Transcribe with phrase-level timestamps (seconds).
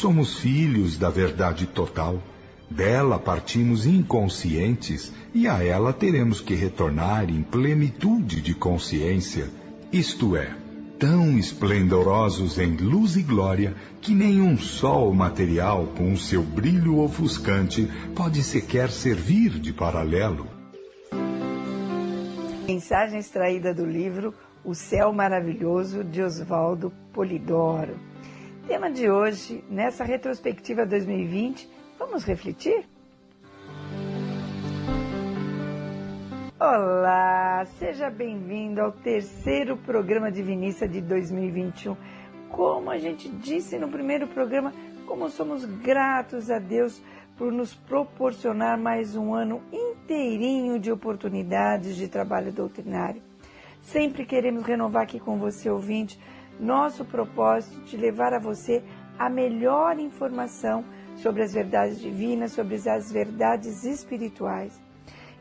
[0.00, 2.22] Somos filhos da verdade total.
[2.70, 9.50] Dela partimos inconscientes e a ela teremos que retornar em plenitude de consciência,
[9.92, 10.56] isto é,
[10.98, 17.86] tão esplendorosos em luz e glória que nenhum sol material com o seu brilho ofuscante
[18.16, 20.46] pode sequer servir de paralelo.
[22.66, 24.32] Mensagem extraída do livro
[24.64, 28.08] O Céu Maravilhoso de Oswaldo Polidoro.
[28.70, 32.84] Tema de hoje, nessa retrospectiva 2020, vamos refletir?
[36.56, 41.96] Olá, seja bem-vindo ao terceiro programa Divinista de 2021.
[42.48, 44.72] Como a gente disse no primeiro programa,
[45.04, 47.02] como somos gratos a Deus
[47.36, 53.20] por nos proporcionar mais um ano inteirinho de oportunidades de trabalho doutrinário.
[53.82, 56.20] Sempre queremos renovar aqui com você, ouvinte,
[56.60, 58.82] nosso propósito de levar a você
[59.18, 60.84] a melhor informação
[61.16, 64.80] sobre as verdades divinas, sobre as verdades espirituais.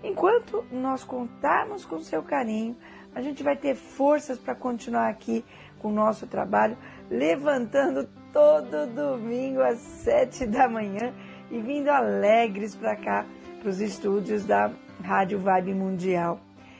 [0.03, 2.75] Enquanto nós contarmos com seu carinho,
[3.13, 5.43] a gente vai ter forças para continuar aqui
[5.79, 6.77] com o nosso trabalho,
[7.09, 11.13] levantando todo domingo às sete da manhã
[11.49, 13.25] e vindo alegres para cá,
[13.59, 14.71] para os estúdios da
[15.03, 16.39] Rádio Vibe Mundial.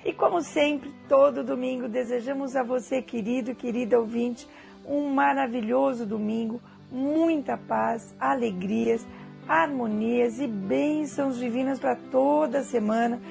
[0.09, 4.49] E como sempre, todo domingo, desejamos a você, querido e querida ouvinte,
[4.83, 6.59] um maravilhoso domingo,
[6.91, 9.05] muita paz, alegrias,
[9.47, 13.21] harmonias e bênçãos divinas para toda semana.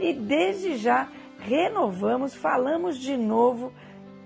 [0.00, 1.06] E desde já
[1.38, 3.70] renovamos, falamos de novo,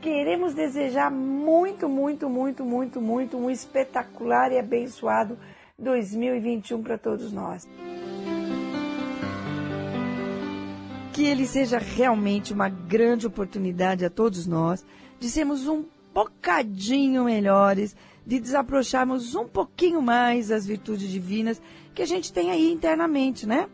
[0.00, 5.36] queremos desejar muito, muito, muito, muito, muito um espetacular e abençoado
[5.76, 7.66] 2021 para todos nós.
[11.16, 14.84] Que ele seja realmente uma grande oportunidade a todos nós
[15.18, 21.58] de sermos um bocadinho melhores de desaprocharmos um pouquinho mais as virtudes divinas
[21.94, 23.66] que a gente tem aí internamente, né?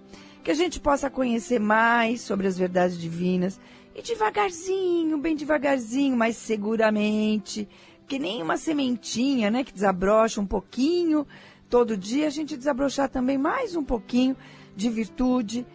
[0.44, 3.58] Que a gente possa conhecer mais sobre as verdades divinas
[3.92, 7.68] e devagarzinho, bem devagarzinho, mas seguramente,
[8.06, 11.27] que nem uma sementinha, né, que desabrocha um pouquinho
[11.68, 14.36] todo dia, a gente desabrochar também mais um pouquinho
[14.77, 15.67] de virtude,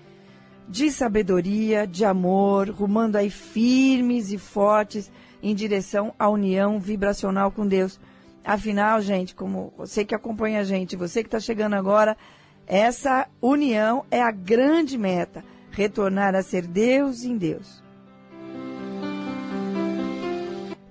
[0.68, 5.12] de sabedoria, de amor, rumando aí firmes e fortes
[5.42, 8.00] em direção à união vibracional com Deus.
[8.44, 12.18] Afinal, gente, como você que acompanha a gente, você que está chegando agora,
[12.66, 17.82] essa união é a grande meta, retornar a ser Deus em Deus.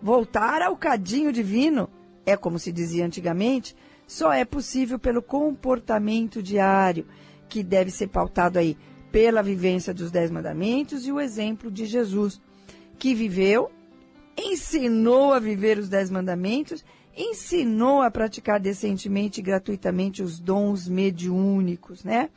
[0.00, 1.88] Voltar ao cadinho divino,
[2.24, 3.76] é como se dizia antigamente,
[4.06, 7.06] só é possível pelo comportamento diário,
[7.48, 8.76] que deve ser pautado aí
[9.10, 12.40] pela vivência dos Dez Mandamentos e o exemplo de Jesus,
[12.98, 13.70] que viveu,
[14.36, 16.84] ensinou a viver os Dez Mandamentos
[17.16, 22.28] ensinou a praticar decentemente e gratuitamente os dons mediúnicos, né?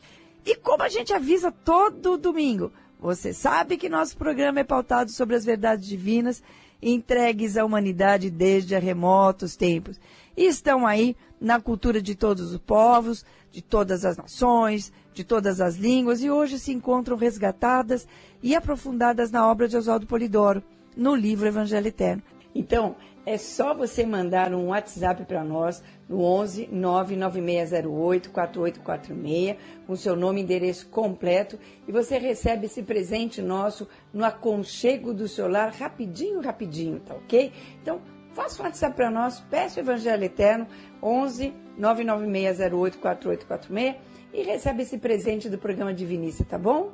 [0.46, 5.36] E como a gente avisa todo domingo, você sabe que nosso programa é pautado sobre
[5.36, 6.42] as verdades divinas
[6.82, 10.00] entregues à humanidade desde remotos tempos.
[10.36, 15.60] E estão aí na cultura de todos os povos, de todas as nações, de todas
[15.60, 18.08] as línguas, e hoje se encontram resgatadas
[18.42, 20.64] e aprofundadas na obra de Oswaldo Polidoro,
[20.96, 22.24] no livro Evangelho Eterno.
[22.56, 30.16] Então, é só você mandar um WhatsApp para nós no 11 99608 4846 com seu
[30.16, 35.74] nome e endereço completo e você recebe esse presente nosso no aconchego do seu lar
[35.74, 37.52] rapidinho, rapidinho, tá ok?
[37.82, 38.02] Então,
[38.40, 40.66] faça um WhatsApp para nós, peça o Evangelho Eterno
[41.04, 43.96] 11 99608 4846
[44.34, 46.94] e recebe esse presente do programa Divinícia, tá bom?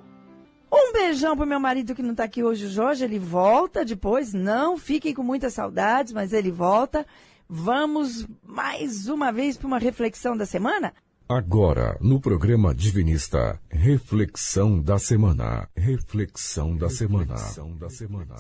[0.74, 3.06] Um beijão pro meu marido que não tá aqui hoje, o Jorge.
[3.06, 4.34] Ele volta depois.
[4.34, 7.06] Não fiquem com muitas saudades, mas ele volta.
[7.48, 10.94] Vamos mais uma vez para uma reflexão da semana?
[11.28, 15.68] Agora, no programa Divinista, reflexão da semana.
[15.76, 17.34] Reflexão da semana.
[17.80, 18.36] da semana.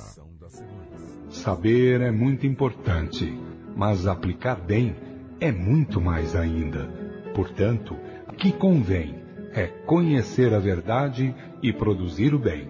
[1.31, 3.25] Saber é muito importante,
[3.75, 4.95] mas aplicar bem
[5.39, 6.87] é muito mais ainda.
[7.33, 7.97] Portanto,
[8.29, 9.15] o que convém
[9.51, 11.33] é conhecer a verdade
[11.63, 12.69] e produzir o bem.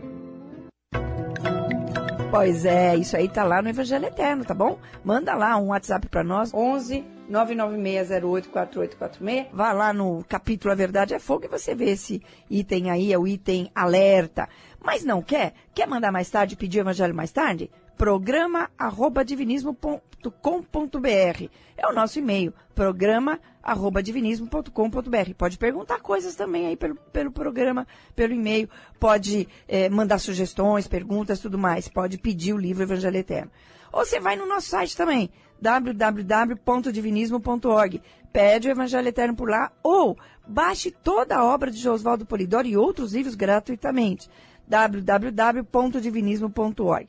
[2.31, 4.79] Pois é, isso aí tá lá no Evangelho Eterno, tá bom?
[5.03, 9.47] Manda lá um WhatsApp para nós, 11 996084846.
[9.51, 13.17] Vá lá no capítulo A Verdade é Fogo e você vê esse item aí, é
[13.17, 14.49] o item alerta.
[14.83, 15.53] Mas não quer?
[15.73, 17.69] Quer mandar mais tarde, pedir o Evangelho mais tarde?
[17.97, 21.49] programa arroba divinismo.com.br.
[21.77, 25.33] É o nosso e-mail, programa arroba divinismo.com.br.
[25.37, 28.69] Pode perguntar coisas também aí pelo, pelo programa, pelo e-mail.
[28.99, 31.87] Pode é, mandar sugestões, perguntas, tudo mais.
[31.87, 33.51] Pode pedir o livro Evangelho Eterno.
[33.95, 35.29] Ou você vai no nosso site também,
[35.61, 38.01] www.divinismo.org.
[38.33, 42.75] Pede o Evangelho Eterno por lá ou baixe toda a obra de Oswaldo Polidoro e
[42.75, 44.29] outros livros gratuitamente.
[44.67, 47.07] www.divinismo.org.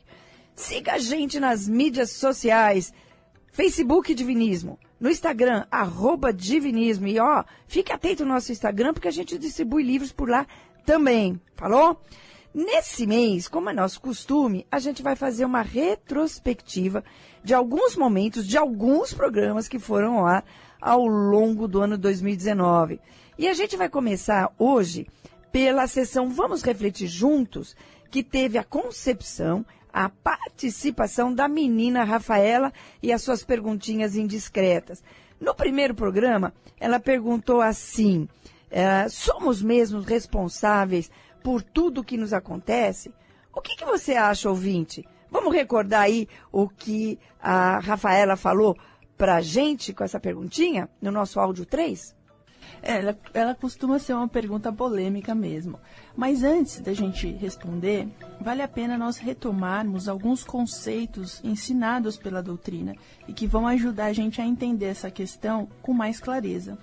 [0.55, 2.93] Siga a gente nas mídias sociais,
[3.51, 7.07] Facebook Divinismo, no Instagram, arroba Divinismo.
[7.07, 10.47] E ó, fique atento no nosso Instagram, porque a gente distribui livros por lá
[10.85, 11.37] também.
[11.53, 11.99] Falou?
[12.57, 17.03] Nesse mês, como é nosso costume, a gente vai fazer uma retrospectiva
[17.43, 20.43] de alguns momentos, de alguns programas que foram lá
[20.81, 22.99] ao longo do ano 2019.
[23.37, 25.05] E a gente vai começar hoje
[25.51, 27.75] pela sessão Vamos Refletir Juntos,
[28.09, 29.63] que teve a concepção,
[29.93, 32.73] a participação da menina Rafaela
[33.03, 35.03] e as suas perguntinhas indiscretas.
[35.39, 38.27] No primeiro programa, ela perguntou assim:
[38.71, 41.11] é, somos mesmos responsáveis
[41.43, 43.13] por tudo que nos acontece?
[43.53, 45.03] O que, que você acha, ouvinte?
[45.29, 48.77] Vamos recordar aí o que a Rafaela falou
[49.17, 52.15] para a gente com essa perguntinha no nosso áudio 3?
[52.81, 55.79] É, ela, ela costuma ser uma pergunta polêmica mesmo.
[56.15, 58.07] Mas antes da gente responder,
[58.39, 62.95] vale a pena nós retomarmos alguns conceitos ensinados pela doutrina
[63.27, 66.77] e que vão ajudar a gente a entender essa questão com mais clareza.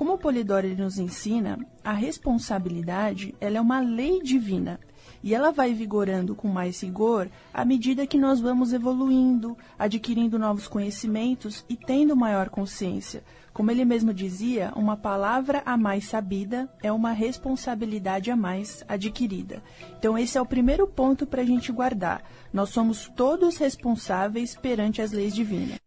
[0.00, 4.80] Como o Polidoro nos ensina, a responsabilidade ela é uma lei divina
[5.22, 10.66] e ela vai vigorando com mais rigor à medida que nós vamos evoluindo, adquirindo novos
[10.66, 13.22] conhecimentos e tendo maior consciência.
[13.52, 19.62] Como ele mesmo dizia, uma palavra a mais sabida é uma responsabilidade a mais adquirida.
[19.98, 22.22] Então, esse é o primeiro ponto para a gente guardar.
[22.50, 25.78] Nós somos todos responsáveis perante as leis divinas.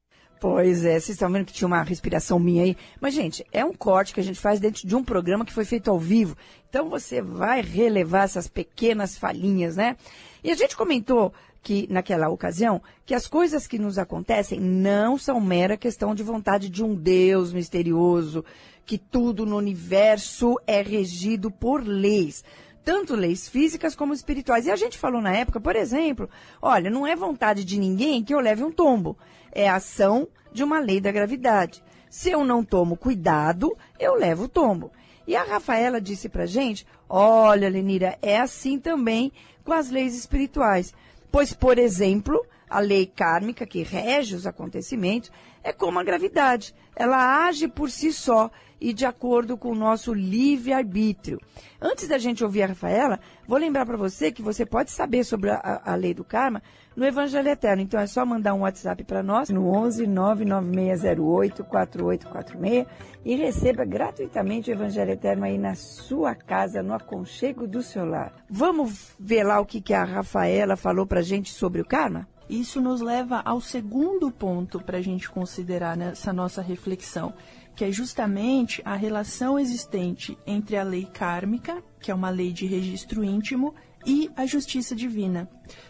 [0.44, 2.76] Pois é, vocês estão vendo que tinha uma respiração minha aí.
[3.00, 5.64] Mas, gente, é um corte que a gente faz dentro de um programa que foi
[5.64, 6.36] feito ao vivo.
[6.70, 9.96] Então você vai relevar essas pequenas falhinhas, né?
[10.44, 11.32] E a gente comentou
[11.62, 16.68] que, naquela ocasião, que as coisas que nos acontecem não são mera questão de vontade
[16.68, 18.44] de um Deus misterioso,
[18.86, 22.44] que tudo no universo é regido por leis
[22.84, 24.66] tanto leis físicas como espirituais.
[24.66, 26.30] E a gente falou na época, por exemplo,
[26.62, 29.18] olha, não é vontade de ninguém que eu leve um tombo
[29.54, 31.84] é a ação de uma lei da gravidade.
[32.10, 34.92] Se eu não tomo cuidado, eu levo o tombo.
[35.26, 39.32] E a Rafaela disse pra gente: olha, Lenira, é assim também
[39.64, 40.94] com as leis espirituais.
[41.32, 45.32] Pois, por exemplo, a lei kármica que rege os acontecimentos
[45.64, 46.76] é como a gravidade.
[46.96, 48.52] Ela age por si só
[48.84, 51.40] e de acordo com o nosso livre-arbítrio.
[51.82, 53.18] Antes da gente ouvir a Rafaela,
[53.48, 56.62] vou lembrar para você que você pode saber sobre a, a, lei do karma
[56.94, 57.82] no Evangelho Eterno.
[57.82, 62.86] Então é só mandar um WhatsApp para nós no 11 99608 4846
[63.24, 68.34] e receba gratuitamente o Evangelho Eterno aí na sua casa, no aconchego do seu lar.
[68.50, 72.28] Vamos ver lá o que, que a Rafaela falou para gente sobre o karma?
[72.50, 77.34] Isso nos leva ao segundo ponto para a gente considerar nessa nossa reflexão,
[77.76, 82.66] que é justamente a relação existente entre a lei kármica, que é uma lei de
[82.66, 83.74] registro íntimo,
[84.06, 85.50] e a justiça divina.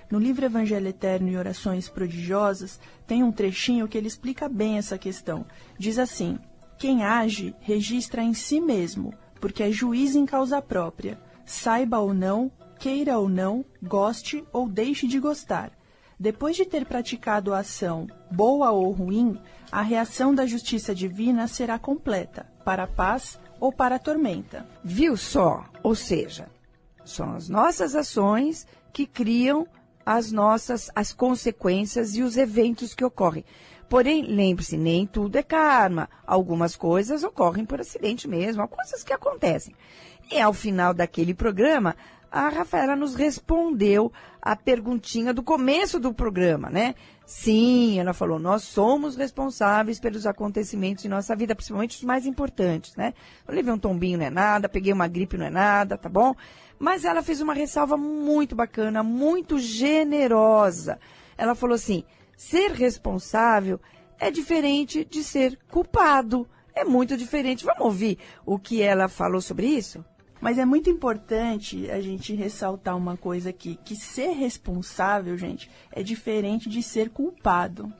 [0.09, 4.97] No livro Evangelho Eterno e Orações Prodigiosas, tem um trechinho que ele explica bem essa
[4.97, 5.45] questão.
[5.77, 6.37] Diz assim:
[6.77, 11.19] Quem age registra em si mesmo, porque é juiz em causa própria.
[11.43, 15.71] Saiba ou não, queira ou não, goste ou deixe de gostar
[16.19, 19.39] depois de ter praticado a ação, boa ou ruim,
[19.71, 24.67] a reação da justiça divina será completa, para a paz ou para a tormenta.
[24.83, 25.65] Viu só?
[25.81, 26.47] Ou seja,
[27.03, 29.67] são as nossas ações que criam
[30.05, 33.45] as nossas as consequências e os eventos que ocorrem.
[33.89, 36.09] Porém, lembre-se, nem tudo é karma.
[36.25, 39.75] Algumas coisas ocorrem por acidente mesmo, há coisas que acontecem.
[40.31, 41.95] E ao final daquele programa,
[42.33, 44.11] a Rafaela nos respondeu
[44.41, 46.95] a perguntinha do começo do programa, né?
[47.27, 52.95] Sim, ela falou, nós somos responsáveis pelos acontecimentos em nossa vida, principalmente os mais importantes,
[52.95, 53.13] né?
[53.47, 56.33] Eu levei um tombinho, não é nada, peguei uma gripe, não é nada, tá bom?
[56.79, 60.99] Mas ela fez uma ressalva muito bacana, muito generosa.
[61.37, 62.03] Ela falou assim,
[62.35, 63.79] ser responsável
[64.19, 66.49] é diferente de ser culpado.
[66.73, 67.63] É muito diferente.
[67.63, 70.03] Vamos ouvir o que ela falou sobre isso?
[70.43, 76.03] Mas é muito importante a gente ressaltar uma coisa aqui, que ser responsável, gente, é
[76.03, 77.93] diferente de ser culpado.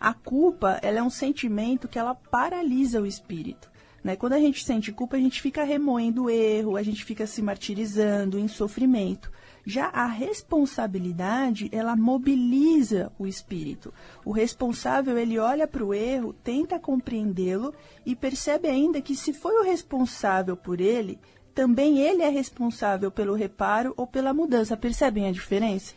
[0.00, 3.70] A culpa, ela é um sentimento que ela paralisa o espírito.
[4.02, 4.16] Né?
[4.16, 7.40] Quando a gente sente culpa, a gente fica remoendo o erro, a gente fica se
[7.40, 9.30] martirizando em sofrimento.
[9.64, 13.92] Já a responsabilidade, ela mobiliza o espírito.
[14.24, 19.60] O responsável, ele olha para o erro, tenta compreendê-lo e percebe ainda que se foi
[19.60, 21.20] o responsável por ele,
[21.58, 24.76] também ele é responsável pelo reparo ou pela mudança.
[24.76, 25.92] Percebem a diferença?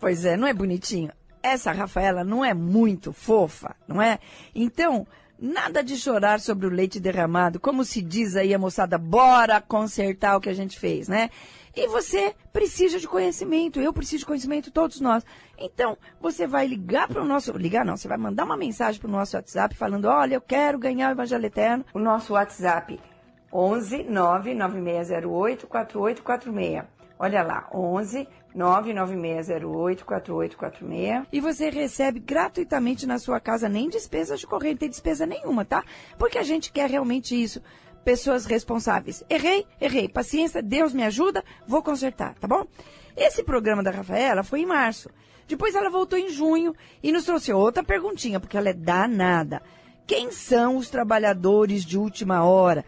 [0.00, 1.12] Pois é, não é bonitinho?
[1.42, 4.18] essa Rafaela não é muito fofa, não é?
[4.54, 5.06] Então,
[5.38, 7.60] nada de chorar sobre o leite derramado.
[7.60, 11.30] Como se diz aí a moçada, bora consertar o que a gente fez, né?
[11.74, 15.24] E você precisa de conhecimento, eu preciso de conhecimento, todos nós.
[15.58, 17.52] Então, você vai ligar para o nosso.
[17.52, 20.78] Ligar não, você vai mandar uma mensagem para o nosso WhatsApp falando: olha, eu quero
[20.78, 21.84] ganhar o Evangelho Eterno.
[21.94, 22.98] O nosso WhatsApp
[23.52, 26.84] 11 99608 4846.
[27.18, 31.26] Olha lá, 11 99608 4846.
[31.32, 35.64] E você recebe gratuitamente na sua casa, nem despesa de correio, não tem despesa nenhuma,
[35.64, 35.84] tá?
[36.18, 37.62] Porque a gente quer realmente isso.
[38.04, 39.24] Pessoas responsáveis.
[39.28, 40.08] Errei, errei.
[40.08, 42.66] Paciência, Deus me ajuda, vou consertar, tá bom?
[43.16, 45.10] Esse programa da Rafaela foi em março.
[45.48, 49.62] Depois ela voltou em junho e nos trouxe outra perguntinha, porque ela é danada.
[50.06, 52.84] Quem são os trabalhadores de última hora?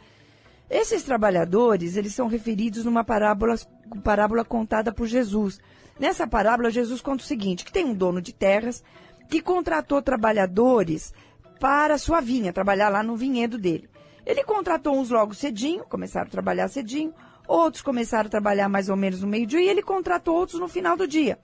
[0.71, 3.57] Esses trabalhadores, eles são referidos numa parábola,
[4.05, 5.59] parábola contada por Jesus.
[5.99, 8.85] Nessa parábola, Jesus conta o seguinte, que tem um dono de terras
[9.29, 11.13] que contratou trabalhadores
[11.59, 13.89] para a sua vinha, trabalhar lá no vinhedo dele.
[14.25, 17.15] Ele contratou uns logo cedinho, começaram a trabalhar cedinho,
[17.47, 20.97] outros começaram a trabalhar mais ou menos no meio-dia e ele contratou outros no final
[20.97, 21.39] do dia.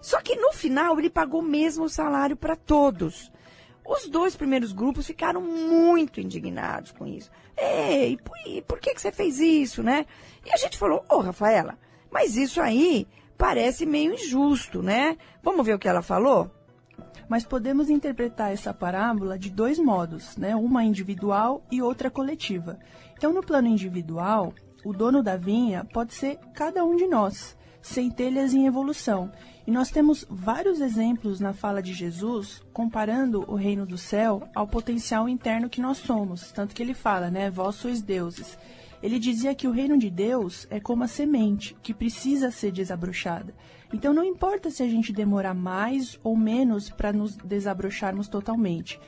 [0.00, 3.30] Só que no final ele pagou mesmo o salário para todos.
[3.84, 7.30] Os dois primeiros grupos ficaram muito indignados com isso.
[7.56, 10.06] Ei, por, por que, que você fez isso, né?
[10.44, 11.78] E a gente falou, ô oh, Rafaela,
[12.10, 13.06] mas isso aí
[13.36, 15.16] parece meio injusto, né?
[15.42, 16.50] Vamos ver o que ela falou?
[17.28, 20.54] Mas podemos interpretar essa parábola de dois modos, né?
[20.54, 22.78] Uma individual e outra coletiva.
[23.16, 24.52] Então, no plano individual,
[24.84, 29.30] o dono da vinha pode ser cada um de nós, centelhas em evolução.
[29.66, 34.66] E nós temos vários exemplos na fala de Jesus comparando o reino do céu ao
[34.66, 36.50] potencial interno que nós somos.
[36.52, 37.50] Tanto que ele fala, né?
[37.50, 38.58] Vós sois deuses.
[39.02, 43.54] Ele dizia que o reino de Deus é como a semente, que precisa ser desabrochada.
[43.92, 49.00] Então não importa se a gente demorar mais ou menos para nos desabrocharmos totalmente.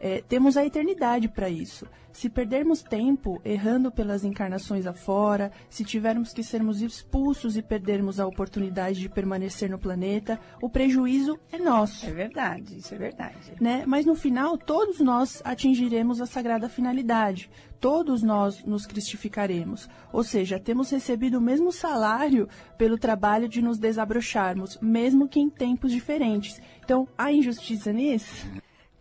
[0.00, 1.86] É, temos a eternidade para isso.
[2.16, 8.26] Se perdermos tempo errando pelas encarnações afora, se tivermos que sermos expulsos e perdermos a
[8.26, 12.06] oportunidade de permanecer no planeta, o prejuízo é nosso.
[12.06, 13.52] É verdade, isso é verdade.
[13.60, 13.84] Né?
[13.86, 17.50] Mas no final, todos nós atingiremos a sagrada finalidade.
[17.78, 19.86] Todos nós nos cristificaremos.
[20.10, 22.48] Ou seja, temos recebido o mesmo salário
[22.78, 26.58] pelo trabalho de nos desabrocharmos, mesmo que em tempos diferentes.
[26.82, 28.46] Então, há injustiça nisso?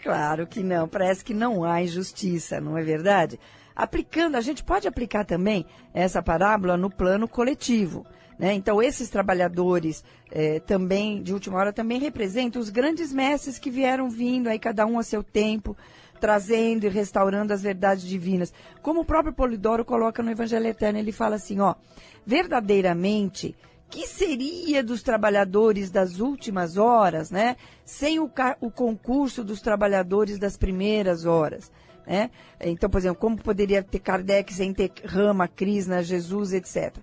[0.06, 3.40] Claro que não, parece que não há injustiça, não é verdade?
[3.76, 8.06] Aplicando, a gente pode aplicar também essa parábola no plano coletivo.
[8.38, 8.54] Né?
[8.54, 14.08] Então, esses trabalhadores eh, também, de última hora, também representam os grandes mestres que vieram
[14.08, 15.76] vindo, aí cada um a seu tempo,
[16.22, 18.54] trazendo e restaurando as verdades divinas.
[18.84, 21.74] Como o próprio Polidoro coloca no Evangelho Eterno, ele fala assim, ó,
[22.24, 23.56] verdadeiramente
[23.90, 27.56] que seria dos trabalhadores das últimas horas, né?
[27.84, 31.72] Sem o, o concurso dos trabalhadores das primeiras horas.
[32.06, 32.30] Né?
[32.60, 36.98] Então, por exemplo, como poderia ter Kardec sem ter Rama, Krishna, Jesus, etc.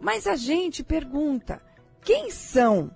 [0.00, 1.60] Mas a gente pergunta,
[2.02, 2.90] quem são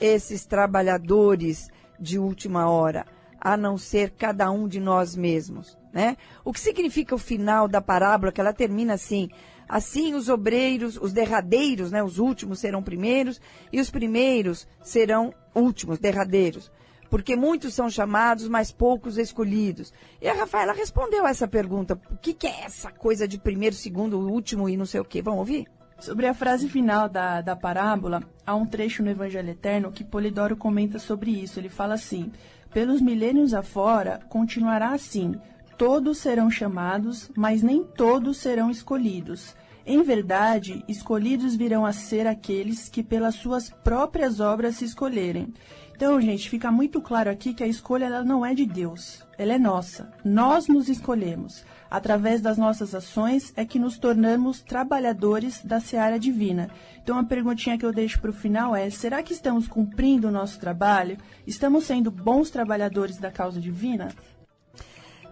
[0.00, 3.06] esses trabalhadores de última hora,
[3.40, 5.78] a não ser cada um de nós mesmos?
[5.92, 6.16] Né?
[6.44, 9.30] O que significa o final da parábola, que ela termina assim,
[9.70, 13.40] Assim, os obreiros, os derradeiros, né, os últimos serão primeiros
[13.72, 16.72] e os primeiros serão últimos, derradeiros.
[17.08, 19.92] Porque muitos são chamados, mas poucos escolhidos.
[20.20, 21.96] E a Rafaela respondeu essa pergunta.
[22.10, 25.22] O que, que é essa coisa de primeiro, segundo, último e não sei o quê?
[25.22, 25.68] Vamos ouvir?
[26.00, 30.56] Sobre a frase final da, da parábola, há um trecho no Evangelho Eterno que Polidoro
[30.56, 31.60] comenta sobre isso.
[31.60, 32.32] Ele fala assim:
[32.72, 35.34] Pelos milênios afora, continuará assim:
[35.80, 39.56] todos serão chamados, mas nem todos serão escolhidos.
[39.86, 45.54] Em verdade, escolhidos virão a ser aqueles que pelas suas próprias obras se escolherem.
[45.96, 49.54] Então, gente, fica muito claro aqui que a escolha ela não é de Deus, ela
[49.54, 50.12] é nossa.
[50.22, 51.64] Nós nos escolhemos.
[51.90, 56.68] Através das nossas ações é que nos tornamos trabalhadores da seara divina.
[57.02, 60.30] Então, a perguntinha que eu deixo para o final é: será que estamos cumprindo o
[60.30, 61.16] nosso trabalho?
[61.46, 64.10] Estamos sendo bons trabalhadores da causa divina?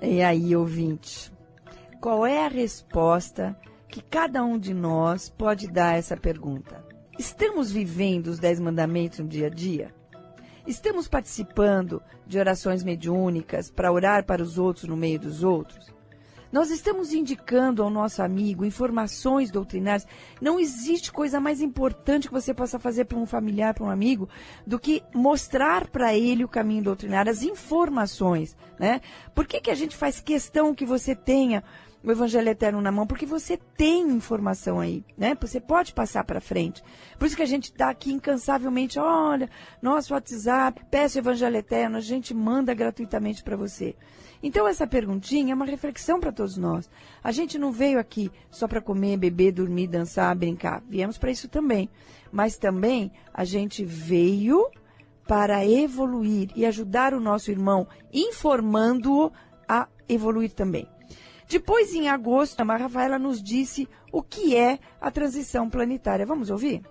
[0.00, 1.32] E aí, ouvinte,
[2.00, 3.56] qual é a resposta
[3.88, 6.84] que cada um de nós pode dar essa pergunta.
[7.18, 9.94] Estamos vivendo os Dez Mandamentos no dia a dia?
[10.66, 15.92] Estamos participando de orações mediúnicas para orar para os outros no meio dos outros?
[16.50, 20.06] Nós estamos indicando ao nosso amigo informações doutrinárias.
[20.40, 24.28] Não existe coisa mais importante que você possa fazer para um familiar, para um amigo,
[24.66, 29.00] do que mostrar para ele o caminho doutrinário, as informações, né?
[29.34, 31.62] Por que, que a gente faz questão que você tenha
[32.02, 35.36] o Evangelho Eterno na mão, porque você tem informação aí, né?
[35.40, 36.82] Você pode passar para frente.
[37.18, 39.50] Por isso que a gente está aqui incansavelmente, olha,
[39.82, 43.96] nosso WhatsApp, peça o Evangelho Eterno, a gente manda gratuitamente para você.
[44.42, 46.88] Então essa perguntinha é uma reflexão para todos nós.
[47.22, 50.82] A gente não veio aqui só para comer, beber, dormir, dançar, brincar.
[50.88, 51.88] Viemos para isso também.
[52.30, 54.70] Mas também a gente veio
[55.26, 59.30] para evoluir e ajudar o nosso irmão, informando-o
[59.68, 60.88] a evoluir também.
[61.48, 66.26] Depois, em agosto, a Rafaela nos disse o que é a transição planetária.
[66.26, 66.82] Vamos ouvir?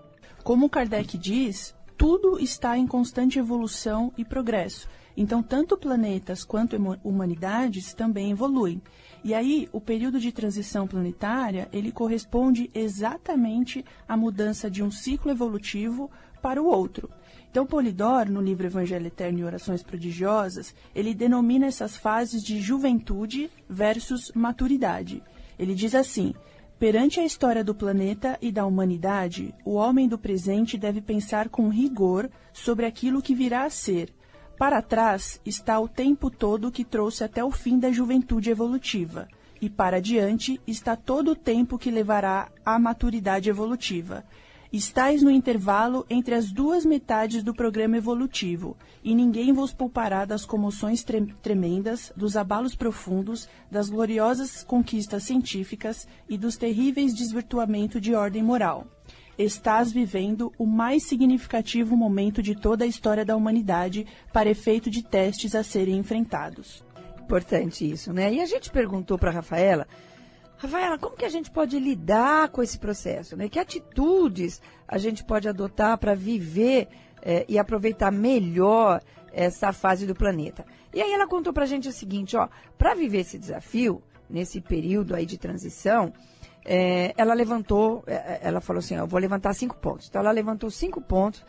[0.44, 4.90] Como Kardec diz, tudo está em constante evolução e progresso.
[5.16, 8.82] Então, tanto planetas quanto humanidades também evoluem.
[9.24, 15.32] E aí, o período de transição planetária, ele corresponde exatamente à mudança de um ciclo
[15.32, 16.10] evolutivo
[16.42, 17.10] para o outro.
[17.50, 23.50] Então, Polidor, no livro Evangelho Eterno e Orações Prodigiosas, ele denomina essas fases de juventude
[23.70, 25.24] versus maturidade.
[25.58, 26.34] Ele diz assim:
[26.80, 31.70] Perante a história do planeta e da humanidade, o homem do presente deve pensar com
[31.70, 34.14] rigor sobre aquilo que virá a ser.
[34.60, 39.28] Para trás está o tempo todo que trouxe até o fim da juventude evolutiva,
[39.60, 44.24] e para diante está todo o tempo que levará à maturidade evolutiva.
[44.78, 50.46] Estais no intervalo entre as duas metades do programa evolutivo, e ninguém vos poupará das
[50.46, 58.14] comoções tre tremendas, dos abalos profundos, das gloriosas conquistas científicas e dos terríveis desvirtuamentos de
[58.14, 58.86] ordem moral.
[59.36, 65.04] Estás vivendo o mais significativo momento de toda a história da humanidade para efeito de
[65.04, 66.86] testes a serem enfrentados.
[67.20, 68.32] Importante isso, né?
[68.32, 69.88] E a gente perguntou para Rafaela
[70.58, 73.38] Rafaela, como que a gente pode lidar com esse processo?
[73.38, 73.48] Né?
[73.48, 76.88] Que atitudes a gente pode adotar para viver
[77.22, 80.66] eh, e aproveitar melhor essa fase do planeta?
[80.92, 84.60] E aí ela contou para a gente o seguinte, ó, para viver esse desafio, nesse
[84.60, 86.12] período aí de transição,
[86.66, 90.08] eh, ela levantou, eh, ela falou assim, ó, eu vou levantar cinco pontos.
[90.08, 91.46] Então ela levantou cinco pontos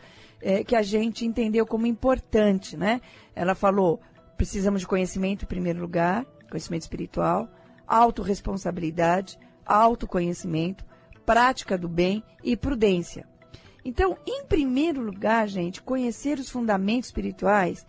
[0.65, 3.01] que a gente entendeu como importante, né?
[3.35, 3.99] Ela falou,
[4.37, 7.49] precisamos de conhecimento em primeiro lugar, conhecimento espiritual
[7.89, 10.85] autorresponsabilidade, autoconhecimento,
[11.25, 13.27] prática do bem e prudência.
[13.83, 17.85] Então, em primeiro lugar, gente, conhecer os fundamentos espirituais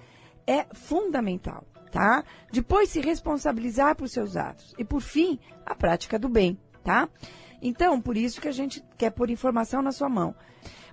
[0.47, 2.25] é fundamental, tá?
[2.51, 7.09] Depois se responsabilizar por seus atos e por fim, a prática do bem, tá?
[7.61, 10.35] Então, por isso que a gente quer pôr informação na sua mão.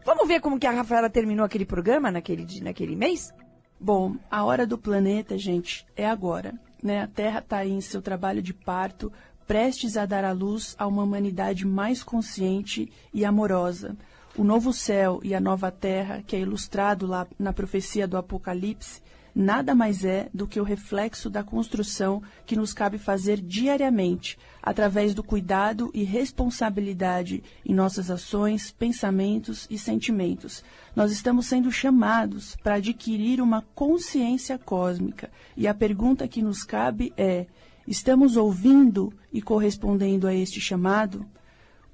[0.04, 3.34] Vamos ver como que a Rafaela terminou aquele programa naquele naquele mês?
[3.80, 7.02] Bom, a hora do planeta, gente, é agora né?
[7.02, 9.12] A Terra está em seu trabalho de parto,
[9.48, 13.96] prestes a dar à luz a uma humanidade mais consciente e amorosa.
[14.38, 19.02] O novo céu e a nova terra, que é ilustrado lá na profecia do Apocalipse,
[19.38, 25.14] nada mais é do que o reflexo da construção que nos cabe fazer diariamente, através
[25.14, 30.64] do cuidado e responsabilidade em nossas ações, pensamentos e sentimentos.
[30.96, 37.14] Nós estamos sendo chamados para adquirir uma consciência cósmica, e a pergunta que nos cabe
[37.16, 37.46] é:
[37.88, 41.24] estamos ouvindo e correspondendo a este chamado?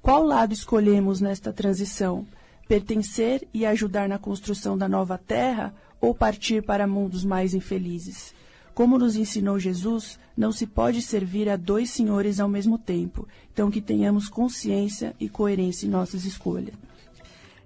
[0.00, 2.26] Qual lado escolhemos nesta transição?
[2.66, 5.74] Pertencer e ajudar na construção da nova terra
[6.04, 8.34] ou partir para mundos mais infelizes.
[8.74, 13.26] Como nos ensinou Jesus, não se pode servir a dois senhores ao mesmo tempo.
[13.52, 16.74] Então, que tenhamos consciência e coerência em nossas escolhas.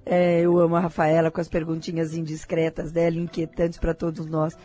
[0.07, 4.57] É, eu amo a Rafaela com as perguntinhas indiscretas dela, inquietantes para todos nós.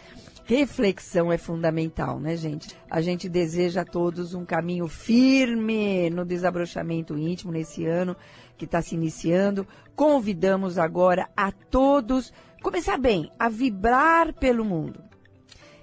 [0.46, 2.76] Reflexão é fundamental, né, gente?
[2.90, 8.16] A gente deseja a todos um caminho firme no desabrochamento íntimo nesse ano
[8.58, 9.66] que está se iniciando.
[9.96, 15.02] Convidamos agora a todos começar bem, a vibrar pelo mundo.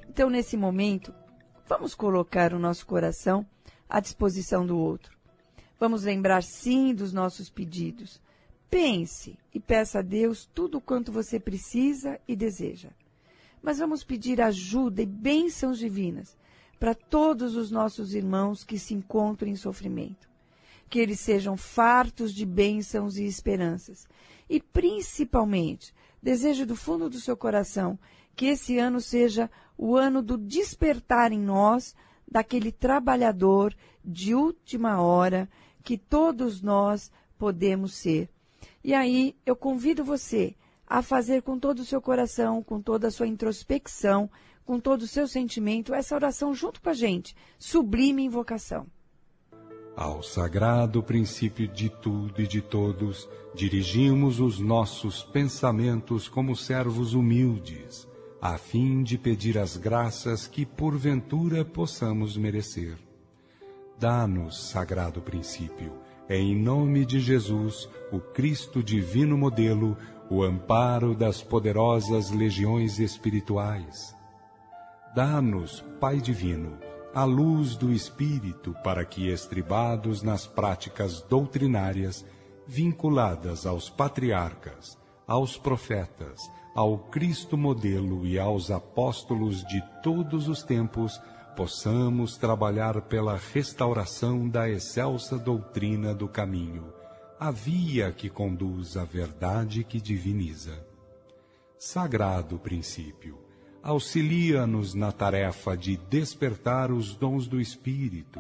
[0.06, 1.14] Então, nesse momento,
[1.66, 3.46] vamos colocar o nosso coração
[3.88, 5.16] à disposição do outro.
[5.78, 8.20] Vamos lembrar sim dos nossos pedidos.
[8.68, 12.90] Pense e peça a Deus tudo quanto você precisa e deseja.
[13.62, 16.36] Mas vamos pedir ajuda e bênçãos divinas
[16.78, 20.28] para todos os nossos irmãos que se encontram em sofrimento.
[20.88, 24.08] Que eles sejam fartos de bênçãos e esperanças.
[24.48, 27.98] E principalmente, Desejo do fundo do seu coração
[28.36, 31.94] que esse ano seja o ano do despertar em nós
[32.30, 35.48] daquele trabalhador de última hora
[35.82, 38.28] que todos nós podemos ser.
[38.84, 40.54] E aí eu convido você
[40.90, 44.29] a fazer com todo o seu coração, com toda a sua introspecção,
[44.66, 47.37] com todo o seu sentimento, essa oração junto com a gente.
[47.61, 48.88] Sublime invocação.
[49.96, 58.09] Ao sagrado princípio de tudo e de todos, dirigimos os nossos pensamentos como servos humildes,
[58.42, 62.98] a fim de pedir as graças que porventura possamos merecer.
[63.96, 65.92] Dá-nos, sagrado princípio,
[66.29, 69.96] em nome de Jesus, o Cristo divino modelo,
[70.30, 74.14] o amparo das poderosas legiões espirituais.
[75.14, 76.78] Dá-nos, Pai divino,
[77.12, 82.24] a luz do Espírito para que, estribados nas práticas doutrinárias,
[82.64, 86.40] vinculadas aos patriarcas, aos profetas,
[86.76, 91.20] ao Cristo modelo e aos apóstolos de todos os tempos,
[91.56, 96.92] possamos trabalhar pela restauração da excelsa doutrina do caminho,
[97.40, 100.87] a via que conduz à verdade que diviniza.
[101.79, 103.38] Sagrado princípio,
[103.83, 108.38] auxilia-nos na tarefa de despertar os dons do Espírito,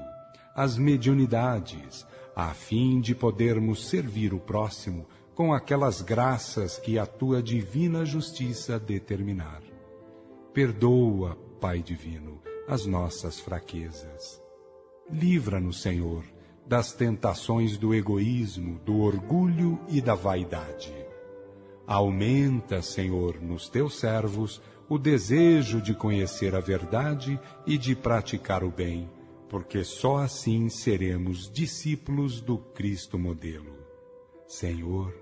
[0.54, 7.42] as mediunidades, a fim de podermos servir o próximo com aquelas graças que a tua
[7.42, 9.62] divina justiça determinar.
[10.52, 14.42] Perdoa, Pai Divino, as nossas fraquezas.
[15.10, 16.22] Livra-nos, Senhor,
[16.70, 20.94] das tentações do egoísmo, do orgulho e da vaidade.
[21.84, 28.70] Aumenta, Senhor, nos teus servos o desejo de conhecer a verdade e de praticar o
[28.70, 29.10] bem,
[29.48, 33.76] porque só assim seremos discípulos do Cristo modelo.
[34.46, 35.12] Senhor,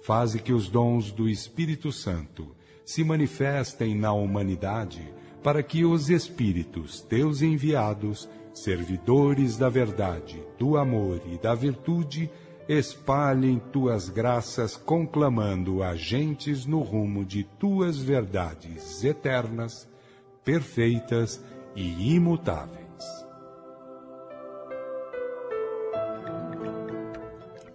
[0.00, 5.06] faze que os dons do Espírito Santo se manifestem na humanidade,
[5.42, 12.30] para que os Espíritos, teus enviados, servidores da verdade, do amor e da virtude,
[12.68, 19.88] espalhem tuas graças, conclamando agentes no rumo de tuas verdades eternas,
[20.44, 22.84] perfeitas e imutáveis.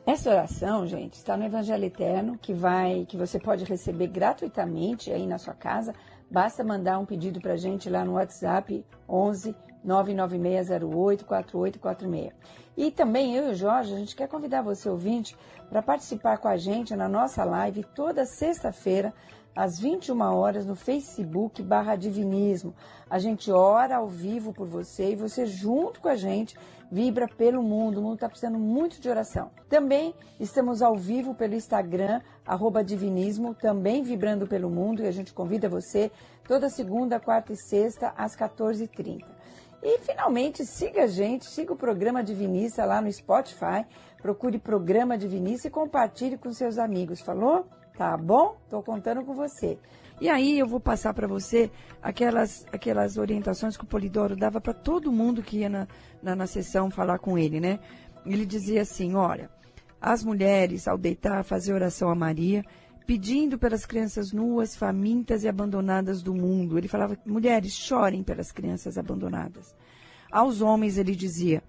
[0.06, 5.28] Essa oração, gente, está no Evangelho Eterno, que vai, que você pode receber gratuitamente aí
[5.28, 5.94] na sua casa.
[6.32, 12.34] Basta mandar um pedido para gente lá no WhatsApp 11 99608 4846.
[12.78, 15.36] E também eu e o Jorge, a gente quer convidar você, ouvinte,
[15.70, 19.14] para participar com a gente na nossa live toda sexta-feira,
[19.56, 22.74] às 21 horas, no Facebook barra Divinismo.
[23.10, 26.56] A gente ora ao vivo por você e você, junto com a gente,
[26.92, 28.00] vibra pelo mundo.
[28.00, 29.52] O mundo está precisando muito de oração.
[29.68, 35.34] Também estamos ao vivo pelo Instagram, arroba Divinismo, também vibrando pelo mundo, e a gente
[35.34, 36.12] convida você
[36.48, 39.39] toda segunda, quarta e sexta, às 14h30.
[39.82, 43.86] E finalmente siga a gente, siga o programa Divinista lá no Spotify,
[44.22, 47.66] procure programa Divinista e compartilhe com seus amigos, falou?
[47.98, 48.58] Tá bom?
[48.70, 49.78] Tô contando com você.
[50.22, 54.74] E aí eu vou passar para você aquelas, aquelas orientações que o Polidoro dava para
[54.74, 55.88] todo mundo que ia na,
[56.22, 57.80] na, na sessão falar com ele, né?
[58.26, 59.50] Ele dizia assim, olha,
[60.02, 62.64] as mulheres, ao deitar, fazer oração a Maria,
[63.06, 66.78] pedindo pelas crianças nuas, famintas e abandonadas do mundo.
[66.78, 69.76] Ele falava, mulheres, chorem pelas crianças abandonadas.
[70.32, 71.64] Aos homens, ele dizia,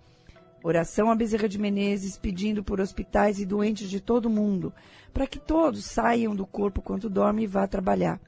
[0.63, 4.75] Oração a Bezerra de Menezes pedindo por hospitais e doentes de todo mundo,
[5.13, 8.21] para que todos saiam do corpo quando dormem e vá trabalhar.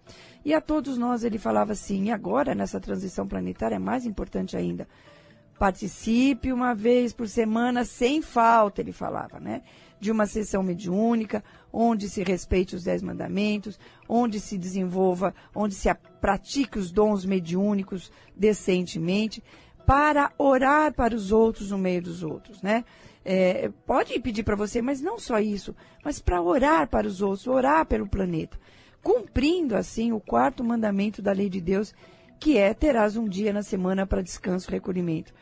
[0.43, 4.57] E a todos nós ele falava assim, e agora nessa transição planetária é mais importante
[4.57, 4.89] ainda.
[5.59, 9.63] Participe uma vez por semana sem falta, ele falava, né?
[10.03, 15.89] De uma sessão mediúnica, onde se respeite os dez mandamentos, onde se desenvolva, onde se
[16.21, 19.41] pratique os dons mediúnicos decentemente,
[19.87, 22.85] para orar para os outros no meio dos outros, né?
[23.25, 25.73] É, pode pedir para você, mas não só isso,
[26.05, 28.59] mas para orar para os outros, orar pelo planeta,
[29.05, 31.95] cumprindo assim o quarto mandamento da lei de Deus,
[32.41, 35.33] que é terás um dia na semana para descanso e recolhimento.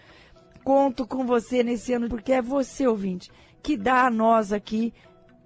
[0.63, 3.31] Conto com você nesse ano, porque é você, ouvinte,
[3.63, 4.93] que dá a nós aqui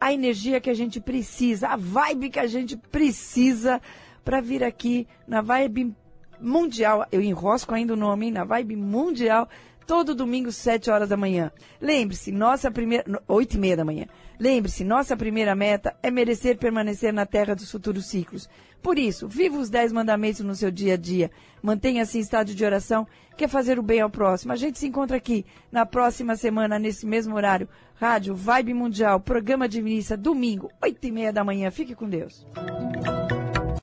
[0.01, 3.81] a energia que a gente precisa, a vibe que a gente precisa
[4.25, 5.95] para vir aqui na vibe
[6.41, 7.07] mundial.
[7.11, 8.33] Eu enrosco ainda o nome, hein?
[8.33, 9.49] Na vibe mundial.
[9.87, 11.53] Todo domingo, 7 horas da manhã.
[11.81, 13.05] Lembre-se, nossa primeira.
[13.29, 14.07] 8 e meia da manhã.
[14.39, 18.49] Lembre-se, nossa primeira meta é merecer permanecer na terra dos futuros ciclos.
[18.83, 21.31] Por isso, viva os 10 mandamentos no seu dia a dia.
[21.63, 24.53] Mantenha-se em estado de oração, quer fazer o bem ao próximo.
[24.53, 27.69] A gente se encontra aqui na próxima semana, nesse mesmo horário.
[27.95, 31.71] Rádio Vibe Mundial, programa de ministra, domingo, 8 e meia da manhã.
[31.71, 32.45] Fique com Deus.